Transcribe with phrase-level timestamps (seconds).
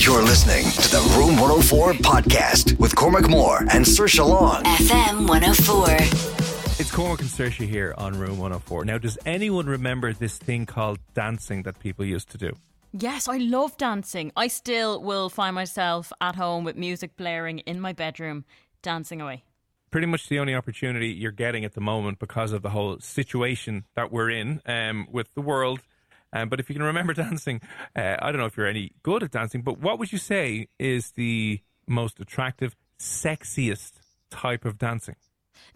[0.00, 4.62] You're listening to the Room 104 podcast with Cormac Moore and Sir Long.
[4.62, 5.88] FM 104.
[6.80, 8.86] It's Cormac and Saoirse here on Room 104.
[8.86, 12.56] Now, does anyone remember this thing called dancing that people used to do?
[12.94, 14.32] Yes, I love dancing.
[14.36, 18.46] I still will find myself at home with music blaring in my bedroom,
[18.80, 19.44] dancing away.
[19.90, 23.84] Pretty much the only opportunity you're getting at the moment because of the whole situation
[23.96, 25.80] that we're in um, with the world.
[26.32, 27.60] Um, but if you can remember dancing,
[27.96, 30.68] uh, I don't know if you're any good at dancing, but what would you say
[30.78, 33.92] is the most attractive, sexiest
[34.30, 35.16] type of dancing?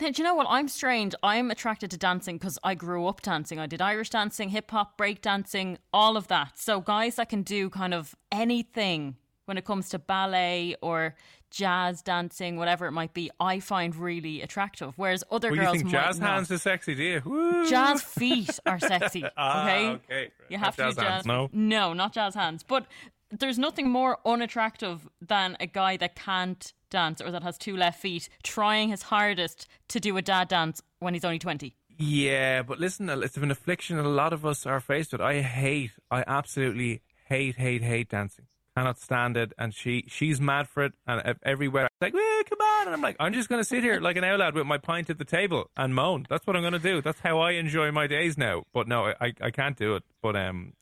[0.00, 0.46] Now, do you know what?
[0.48, 1.14] I'm strange.
[1.22, 3.58] I'm attracted to dancing because I grew up dancing.
[3.58, 6.58] I did Irish dancing, hip hop, break dancing, all of that.
[6.58, 11.14] So, guys that can do kind of anything when it comes to ballet or
[11.54, 14.92] jazz dancing, whatever it might be, I find really attractive.
[14.96, 16.30] Whereas other well, girls you think jazz not.
[16.30, 17.22] hands is sexy, do you?
[17.24, 17.68] Woo.
[17.68, 19.24] Jazz feet are sexy.
[19.36, 20.30] Ah, okay, okay.
[20.48, 21.04] you Not have to jazz jazz.
[21.04, 21.48] hands, no?
[21.52, 22.62] no, not jazz hands.
[22.62, 22.86] But
[23.30, 28.00] there's nothing more unattractive than a guy that can't dance or that has two left
[28.00, 31.76] feet trying his hardest to do a dad dance when he's only twenty.
[31.96, 35.20] Yeah, but listen, it's an affliction that a lot of us are faced with.
[35.20, 38.46] I hate, I absolutely hate, hate, hate dancing.
[38.76, 42.60] Cannot stand it, and she she's mad for it, and ev- everywhere like, "Well, come
[42.60, 44.78] on!" And I'm like, "I'm just going to sit here like an owl with my
[44.78, 47.00] pint at the table and moan." That's what I'm going to do.
[47.00, 48.64] That's how I enjoy my days now.
[48.72, 50.02] But no, I I can't do it.
[50.20, 50.72] But um,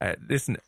[0.00, 0.58] uh, listen,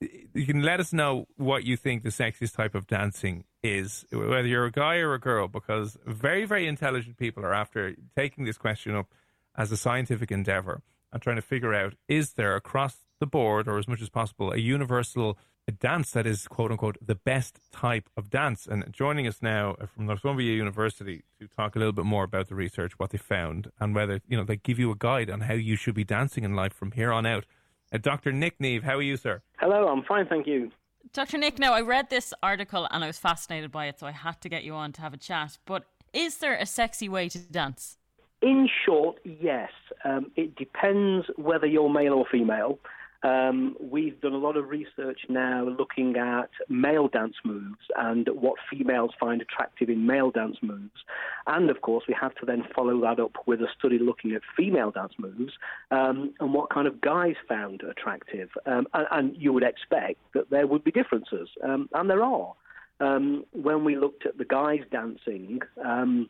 [0.00, 4.46] you can let us know what you think the sexiest type of dancing is, whether
[4.46, 8.56] you're a guy or a girl, because very, very intelligent people are after taking this
[8.56, 9.08] question up
[9.56, 10.82] as a scientific endeavor
[11.12, 14.52] and trying to figure out is there across the board or as much as possible
[14.52, 15.38] a universal
[15.72, 18.66] dance that is quote unquote the best type of dance.
[18.66, 22.54] And joining us now from Northumbria University to talk a little bit more about the
[22.54, 25.54] research, what they found, and whether you know they give you a guide on how
[25.54, 27.44] you should be dancing in life from here on out.
[27.92, 28.32] Uh, Dr.
[28.32, 29.42] Nick Neave, how are you, sir?
[29.58, 30.70] Hello, I'm fine, thank you.
[31.12, 31.38] Dr.
[31.38, 34.40] Nick, now I read this article and I was fascinated by it, so I had
[34.40, 35.58] to get you on to have a chat.
[35.64, 37.98] But is there a sexy way to dance?
[38.42, 39.70] In short, yes.
[40.04, 42.78] Um, it depends whether you're male or female.
[43.24, 48.56] Um, we've done a lot of research now looking at male dance moves and what
[48.70, 51.00] females find attractive in male dance moves.
[51.46, 54.42] And of course, we have to then follow that up with a study looking at
[54.54, 55.54] female dance moves
[55.90, 58.50] um, and what kind of guys found attractive.
[58.66, 62.54] Um, and, and, you would expect that there would be differences, um, and there are.
[63.00, 66.28] Um, when we looked at the guys dancing, um,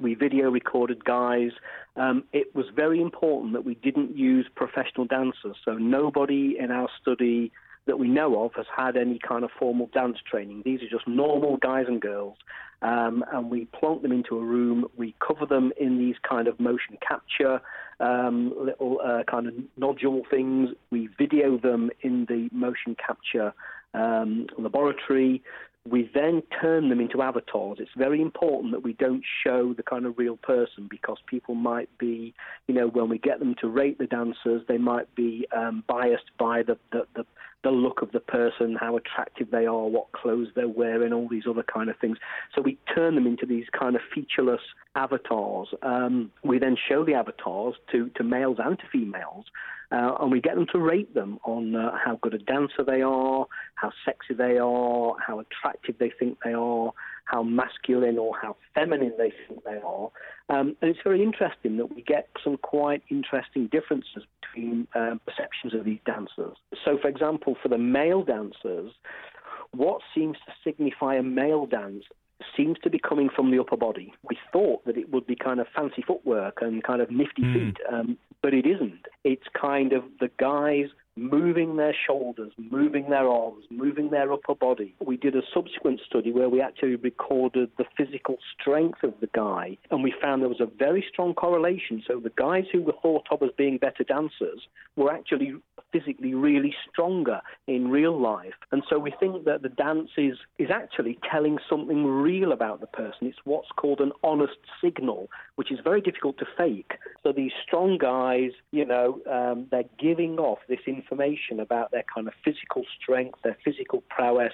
[0.00, 1.50] we video recorded guys.
[1.96, 5.56] Um, it was very important that we didn't use professional dancers.
[5.64, 7.52] So nobody in our study
[7.86, 10.62] that we know of has had any kind of formal dance training.
[10.64, 12.36] These are just normal guys and girls.
[12.82, 14.86] Um, and we plonk them into a room.
[14.96, 17.60] We cover them in these kind of motion capture
[18.00, 20.70] um, little uh, kind of nodule things.
[20.90, 23.54] We video them in the motion capture
[23.94, 25.42] um, laboratory.
[25.86, 27.76] We then turn them into avatars.
[27.78, 31.90] It's very important that we don't show the kind of real person because people might
[31.98, 32.32] be,
[32.66, 36.30] you know, when we get them to rate the dancers, they might be um, biased
[36.38, 37.26] by the, the, the,
[37.64, 41.44] the look of the person, how attractive they are, what clothes they're wearing, all these
[41.48, 42.16] other kind of things.
[42.54, 44.60] So we turn them into these kind of featureless
[44.94, 45.68] avatars.
[45.82, 49.46] Um, we then show the avatars to, to males and to females.
[49.92, 53.02] Uh, and we get them to rate them on uh, how good a dancer they
[53.02, 53.46] are,
[53.84, 56.92] how sexy they are, how attractive they think they are,
[57.26, 60.10] how masculine or how feminine they think they are.
[60.48, 65.74] Um, and it's very interesting that we get some quite interesting differences between uh, perceptions
[65.74, 66.56] of these dancers.
[66.84, 68.92] So, for example, for the male dancers,
[69.72, 72.04] what seems to signify a male dance
[72.56, 74.12] seems to be coming from the upper body.
[74.28, 77.52] We thought that it would be kind of fancy footwork and kind of nifty Mm.
[77.54, 79.06] feet, um, but it isn't.
[79.24, 84.94] It's kind of the guys moving their shoulders, moving their arms, moving their upper body.
[85.04, 89.78] We did a subsequent study where we actually recorded the physical strength of the guy,
[89.90, 92.02] and we found there was a very strong correlation.
[92.06, 94.66] So the guys who were thought of as being better dancers
[94.96, 95.54] were actually
[95.92, 98.54] physically really stronger in real life.
[98.72, 102.88] And so we think that the dance is, is actually telling something real about the
[102.88, 103.28] person.
[103.28, 106.94] It's what's called an honest signal, which is very difficult to fake.
[107.22, 111.03] So these strong guys, you know, um, they're giving off this information
[111.60, 114.52] about their kind of physical strength, their physical prowess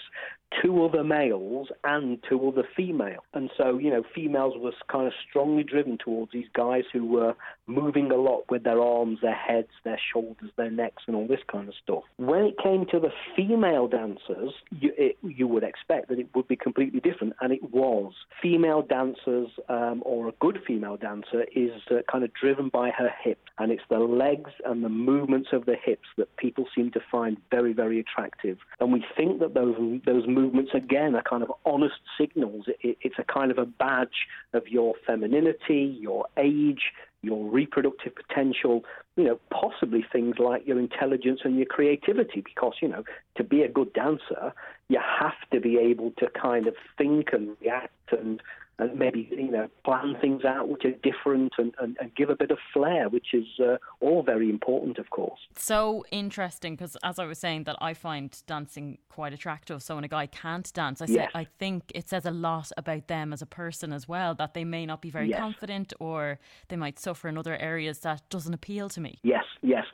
[0.62, 3.22] to other males and to other females.
[3.34, 7.34] And so, you know, females were kind of strongly driven towards these guys who were
[7.66, 11.40] moving a lot with their arms, their heads, their shoulders, their necks, and all this
[11.50, 12.02] kind of stuff.
[12.16, 16.48] When it came to the female dancers, you, it, you would expect that it would
[16.48, 18.12] be completely different, and it was.
[18.42, 23.10] Female dancers, um, or a good female dancer, is uh, kind of driven by her
[23.22, 27.00] hips, and it's the legs and the movements of the hips that people seem to
[27.14, 28.58] find very, very attractive.
[28.80, 29.76] And we think that those
[30.06, 32.64] those movements again are kind of honest signals.
[32.86, 34.18] It, it's a kind of a badge
[34.52, 36.84] of your femininity, your age,
[37.22, 38.82] your reproductive potential,
[39.16, 43.04] you know, possibly things like your intelligence and your creativity, because, you know,
[43.36, 44.54] to be a good dancer,
[44.88, 48.40] you have to be able to kind of think and react and
[48.80, 52.36] and maybe you know plan things out which are different and, and, and give a
[52.36, 55.40] bit of flair, which is uh, all very important, of course.
[55.56, 59.82] So interesting because, as I was saying, that I find dancing quite attractive.
[59.82, 61.30] So when a guy can't dance, I say Yes.
[61.34, 64.34] I think it says a lot about them as a person as well.
[64.34, 65.40] That they may not be very Yes.
[65.40, 66.38] confident, or
[66.68, 69.18] they might suffer in other areas that doesn't appeal to me.
[69.22, 69.84] Yes, yes.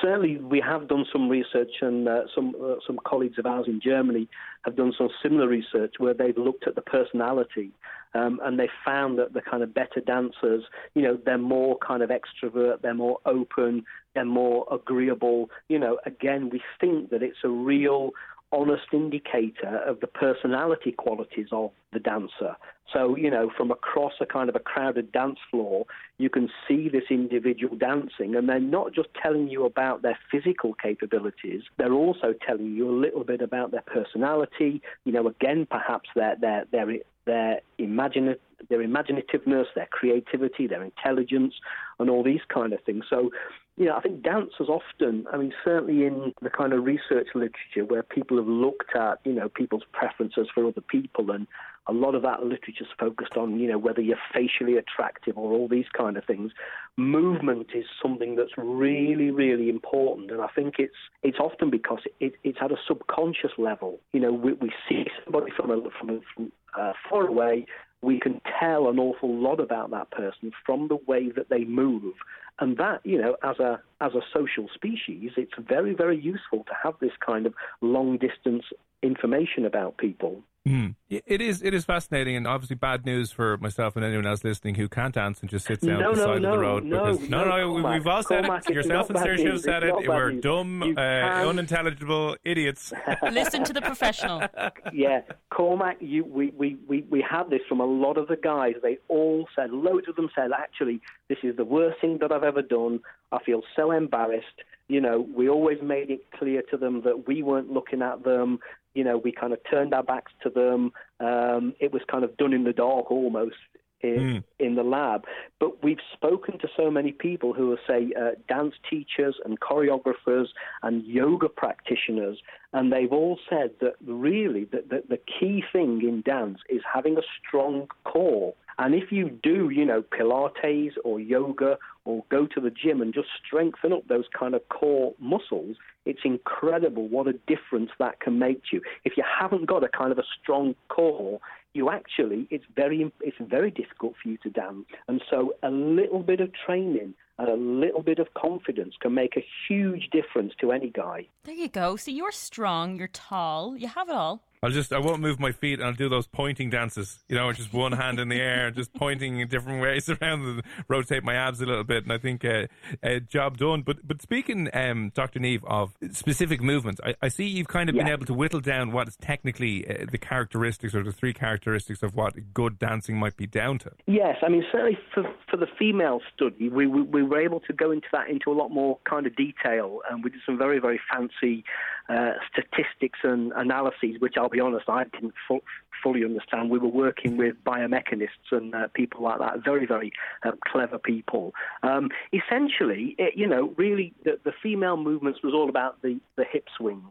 [0.00, 3.80] Certainly, we have done some research, and uh, some uh, some colleagues of ours in
[3.80, 4.28] Germany
[4.62, 7.72] have done some similar research where they've looked at the personality,
[8.14, 10.64] um, and they found that the kind of better dancers,
[10.94, 13.84] you know, they're more kind of extrovert, they're more open,
[14.14, 15.50] they're more agreeable.
[15.68, 18.10] You know, again, we think that it's a real
[18.52, 22.56] honest indicator of the personality qualities of the dancer.
[22.92, 25.84] So, you know, from across a kind of a crowded dance floor,
[26.16, 30.74] you can see this individual dancing, and they're not just telling you about their physical
[30.74, 36.08] capabilities, they're also telling you a little bit about their personality, you know, again, perhaps
[36.14, 36.86] their, their, their,
[37.26, 38.38] their, imagina-
[38.70, 41.54] their imaginativeness, their creativity, their intelligence,
[41.98, 43.04] and all these kind of things.
[43.10, 43.30] So,
[43.78, 47.84] you know, I think dancers often, I mean, certainly in the kind of research literature
[47.86, 51.46] where people have looked at, you know, people's preferences for other people, and
[51.86, 55.68] a lot of that literature's focused on, you know, whether you're facially attractive or all
[55.68, 56.50] these kind of things.
[56.96, 62.34] Movement is something that's really, really important, and I think it's it's often because it,
[62.42, 64.00] it's at a subconscious level.
[64.12, 67.66] You know, we, we see somebody from a, from, a, from uh, far away,
[68.02, 72.14] we can tell an awful lot about that person from the way that they move.
[72.60, 76.72] And that, you know, as a as a social species, it's very, very useful to
[76.82, 78.64] have this kind of long distance
[79.02, 80.42] information about people.
[80.66, 80.94] Mm.
[81.10, 84.74] It is it is fascinating and obviously bad news for myself and anyone else listening
[84.74, 86.58] who can't dance and just sits down No, at the no, side no, of the
[86.62, 86.84] road.
[86.84, 88.74] no, because, no, no, no, we- Cormac, we've all said Cormac, it.
[88.74, 89.94] Yourself and bad Saoirse have news, said it.
[90.06, 90.42] We're news.
[90.42, 92.92] dumb, uh, unintelligible idiots.
[93.32, 94.42] Listen to the professional.
[94.92, 98.74] yeah, Cormac, you, we, we, we, we had this from a lot of the guys.
[98.82, 101.00] They all said, loads of them said, actually,
[101.30, 103.00] this is the worst thing that I've ever done.
[103.32, 104.46] I feel so embarrassed.
[104.88, 108.58] You know, we always made it clear to them that we weren't looking at them.
[108.94, 110.92] You know, we kind of turned our backs to them.
[111.20, 113.56] Um, it was kind of done in the dark almost
[114.00, 115.24] in, in the lab.
[115.58, 120.46] But we've spoken to so many people who are, say, uh, dance teachers and choreographers
[120.82, 122.38] and yoga practitioners,
[122.72, 127.16] and they've all said that really that, that the key thing in dance is having
[127.16, 128.54] a strong core.
[128.78, 133.12] And if you do, you know, Pilates or yoga or go to the gym and
[133.12, 138.38] just strengthen up those kind of core muscles, it's incredible what a difference that can
[138.38, 138.82] make to you.
[139.04, 141.40] If you haven't got a kind of a strong core,
[141.74, 144.86] you actually it's very it's very difficult for you to dance.
[145.06, 149.36] And so a little bit of training and a little bit of confidence can make
[149.36, 151.26] a huge difference to any guy.
[151.44, 151.96] There you go.
[151.96, 154.42] See, you're strong, you're tall, you have it all.
[154.62, 157.24] I'll just I won't move my feet and I'll do those pointing dances.
[157.28, 160.62] You know, just one hand in the air, just pointing in different ways around and
[160.88, 162.04] rotate my abs a little bit.
[162.04, 162.66] And I think uh,
[163.02, 163.82] uh, job done.
[163.82, 165.38] But but speaking, um, Dr.
[165.38, 168.92] Neave, of specific movements, I, I see you've kind of been able to whittle down
[168.92, 173.36] what is technically uh, the characteristics or the three characteristics of what good dancing might
[173.36, 173.92] be down to.
[174.06, 177.72] Yes, I mean certainly for for the female study, we, we we were able to
[177.72, 180.78] go into that into a lot more kind of detail, and we did some very
[180.78, 181.64] very fancy
[182.08, 185.62] uh, statistics and analyses, which I'll I'll be honest, I didn't fu-
[186.02, 186.70] fully understand.
[186.70, 190.10] We were working with biomechanists and uh, people like that, very, very
[190.42, 191.52] uh, clever people.
[191.82, 196.44] Um, essentially, it, you know, really, the, the female movements was all about the, the
[196.50, 197.02] hip swing.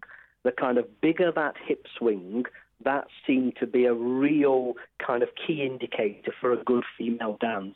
[0.41, 2.46] The kind of bigger that hip swing,
[2.84, 4.74] that seemed to be a real
[5.06, 7.75] kind of key indicator for a good female dance.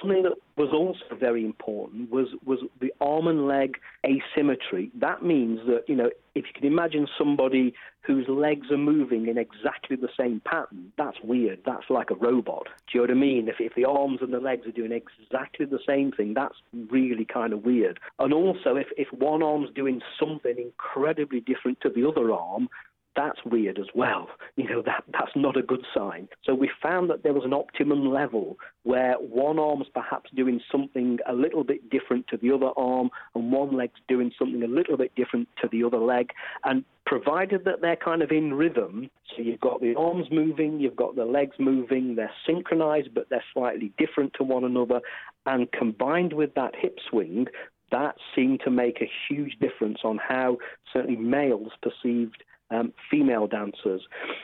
[0.00, 4.90] Something that was also very important was, was the arm and leg asymmetry.
[4.94, 9.36] That means that, you know, if you can imagine somebody whose legs are moving in
[9.36, 11.60] exactly the same pattern, that's weird.
[11.66, 12.64] That's like a robot.
[12.64, 13.48] Do you know what I mean?
[13.48, 16.56] If, if the arms and the legs are doing exactly the same thing, that's
[16.90, 18.00] really kind of weird.
[18.18, 22.68] And also, if, if one arm's doing something incredibly different to the other arm,
[23.16, 24.28] that's weird as well.
[24.56, 26.28] You know, that, that's not a good sign.
[26.44, 31.18] So we found that there was an optimum level where one arm's perhaps doing something
[31.26, 34.98] a little bit different to the other arm and one leg's doing something a little
[34.98, 36.32] bit different to the other leg.
[36.64, 40.96] And provided that they're kind of in rhythm, so you've got the arms moving, you've
[40.96, 45.00] got the legs moving, they're synchronized, but they're slightly different to one another,
[45.46, 47.46] and combined with that hip swing,
[47.90, 50.58] that seemed to make a huge difference on how
[50.92, 54.02] certainly males perceived um, female dancers.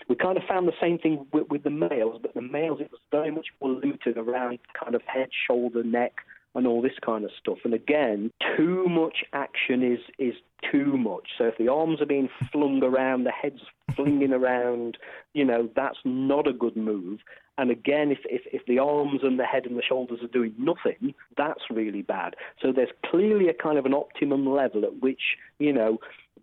[0.08, 2.90] We kind of found the same thing with, with the males, but the males it
[2.90, 6.14] was very much more limited around kind of head, shoulder, neck,
[6.54, 7.58] and all this kind of stuff.
[7.64, 10.34] And again, too much action is is
[10.72, 11.28] too much.
[11.38, 13.60] So if the arms are being flung around, the head's
[13.94, 14.96] flinging around,
[15.34, 17.20] you know, that's not a good move.
[17.58, 20.54] And again, if, if, if the arms and the head and the shoulders are doing
[20.58, 22.34] nothing, that's really bad.
[22.60, 25.22] So there's clearly a kind of an optimum level at which,
[25.58, 25.98] you know,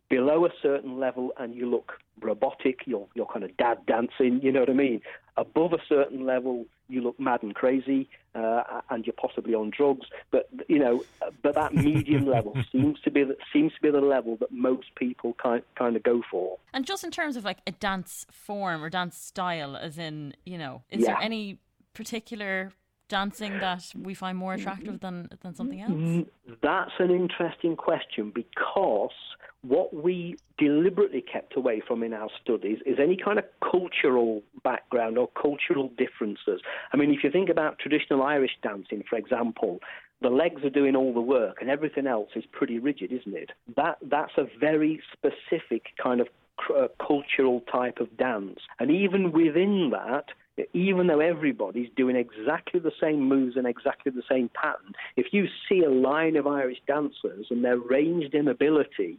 [0.09, 4.51] below a certain level and you look robotic, you're, you're kind of dad dancing, you
[4.51, 5.01] know what I mean?
[5.37, 10.05] Above a certain level, you look mad and crazy, uh, and you're possibly on drugs.
[10.31, 11.03] But you know,
[11.41, 14.93] but that medium level seems to be the, seems to be the level that most
[14.95, 16.59] people kind kind of go for.
[16.71, 20.57] And just in terms of like a dance form or dance style, as in you
[20.59, 21.13] know, is Yeah.
[21.13, 21.57] there any
[21.95, 22.71] particular
[23.13, 25.91] dancing that we find more attractive than than something else?
[25.91, 26.25] Mm,
[26.69, 29.17] That's an interesting question because
[29.61, 35.17] what we deliberately kept away from in our studies is any kind of cultural background
[35.17, 36.59] or cultural differences.
[36.91, 39.79] I mean, if you think about traditional Irish dancing, for example,
[40.21, 43.51] the legs are doing all the work and everything else is pretty rigid, isn't it?
[43.75, 46.27] That that's a very specific kind of
[46.75, 50.25] uh, cultural type of dance, and even within that,
[50.73, 55.47] even though everybody's doing exactly the same moves and exactly the same pattern, if you
[55.67, 59.17] see a line of Irish dancers and they're ranged in ability,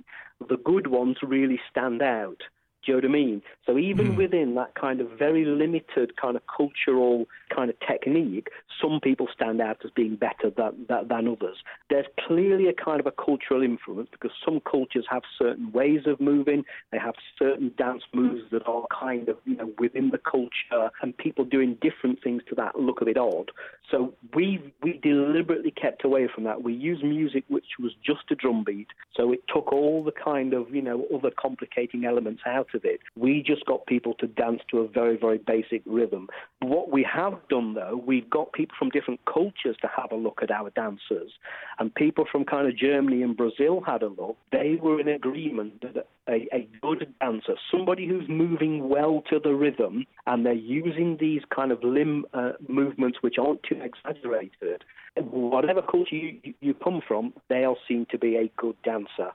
[0.49, 2.42] the good ones really stand out.
[2.85, 3.43] Do you know what I mean?
[3.67, 4.17] So even hmm.
[4.17, 8.49] within that kind of very limited kind of cultural kind of technique,
[8.83, 11.57] some people stand out as being better than, than, than others.
[11.88, 16.21] There's clearly a kind of a cultural influence because some cultures have certain ways of
[16.21, 16.64] moving.
[16.93, 21.17] They have certain dance moves that are kind of, you know, within the culture and
[21.17, 23.50] people doing different things to that look a bit odd.
[23.91, 26.62] So we, we deliberately kept away from that.
[26.62, 28.88] We used music which was just a drum beat.
[29.17, 33.00] So it took all the kind of, you know, other complicating elements out of it.
[33.16, 36.28] We just got people to dance to a very, very basic rhythm.
[36.61, 40.40] What we have done, though, we've got people from different cultures to have a look
[40.43, 41.33] at our dancers.
[41.78, 44.37] And people from kind of Germany and Brazil had a look.
[44.52, 49.54] They were in agreement that a, a good dancer, somebody who's moving well to the
[49.54, 54.85] rhythm, and they're using these kind of limb uh, movements which aren't too exaggerated.
[55.16, 59.31] Whatever culture you, you- come from, they'll seem to be a good dancer.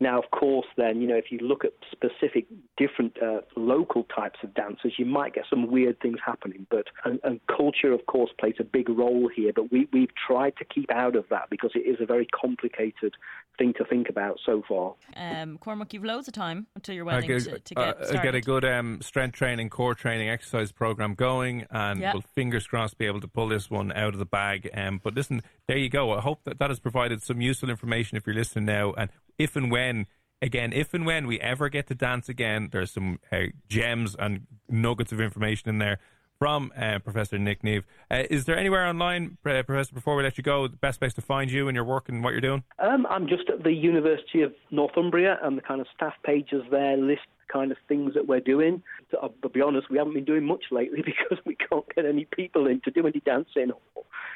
[0.00, 2.46] Now, of course, then, you know, if you look at specific
[2.76, 6.66] different uh, local types of dancers, you might get some weird things happening.
[6.68, 9.52] But and, and culture, of course, plays a big role here.
[9.54, 13.14] But we, we've tried to keep out of that because it is a very complicated
[13.56, 14.94] thing to think about so far.
[15.16, 17.96] Um, Cormac, you've loads of time until your I wedding get, to, to uh, get
[18.00, 18.22] I started.
[18.22, 22.14] get a good um, strength training, core training, exercise program going, and Yeah.
[22.14, 24.68] we'll fingers crossed be able to pull this one out of the bag.
[24.74, 26.10] Um, but listen, there you go.
[26.12, 29.56] I hope that that has provided some useful information if you're listening now, and if
[29.56, 30.06] and when.
[30.42, 34.46] Again, if and when we ever get to dance again, there's some uh, gems and
[34.68, 35.98] nuggets of information in there
[36.38, 37.84] from uh, Professor Nick Neave.
[38.10, 41.14] Uh, is there anywhere online, uh, Professor, before we let you go, the best place
[41.14, 42.64] to find you and your work and what you're doing?
[42.78, 46.96] Um, I'm just at the University of Northumbria, and the kind of staff pages there
[46.96, 47.22] list
[47.52, 48.82] kind of things that we're doing.
[49.10, 52.24] To, uh, be honest, we haven't been doing much lately because we can't get any
[52.26, 53.72] people in to do any dancing.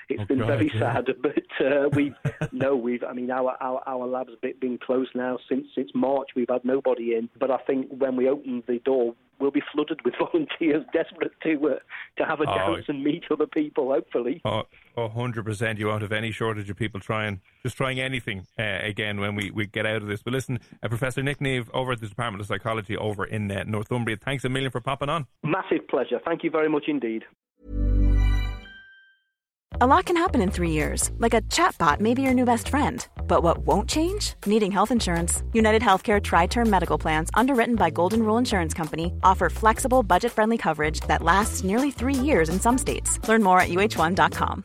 [0.08, 0.80] It's Oh, been God, very yeah.
[0.94, 2.14] sad, but uh, we've
[2.52, 3.04] no, we've.
[3.04, 6.28] I mean, our our our lab's been been closed now since since March.
[6.34, 10.00] We've had nobody in, but I think when we open the door we'll be flooded
[10.04, 11.78] with volunteers desperate to uh,
[12.16, 12.74] to have a Oh.
[12.74, 13.92] dance and meet other people.
[13.92, 14.40] Hopefully.
[14.44, 14.62] Oh,
[14.98, 15.78] oh, 100%.
[15.78, 19.50] You won't have any shortage of people trying, just trying anything uh, again when we,
[19.50, 20.22] we get out of this.
[20.22, 23.64] But listen, uh, Professor Nick Neave over at the Department of Psychology over in uh,
[23.66, 25.26] Northumbria, thanks a million for popping on.
[25.42, 26.20] Massive pleasure.
[26.24, 27.24] Thank you very much indeed.
[29.80, 32.68] A lot can happen in three years, like a chatbot may be your new best
[32.68, 33.06] friend.
[33.28, 34.34] But what won't change?
[34.44, 35.42] Needing health insurance.
[35.52, 40.58] United Healthcare TriTerm Medical Plans, underwritten by Golden Rule Insurance Company, offer flexible, budget friendly
[40.58, 43.20] coverage that lasts nearly three years in some states.
[43.28, 44.64] Learn more at uh1.com.